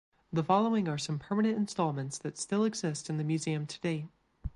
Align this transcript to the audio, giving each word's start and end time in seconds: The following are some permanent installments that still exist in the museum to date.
The 0.33 0.43
following 0.43 0.87
are 0.87 0.97
some 0.97 1.19
permanent 1.19 1.55
installments 1.55 2.17
that 2.17 2.35
still 2.39 2.65
exist 2.65 3.07
in 3.07 3.17
the 3.17 3.23
museum 3.23 3.67
to 3.67 3.79
date. 3.81 4.05